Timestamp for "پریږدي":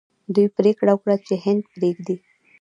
1.73-2.15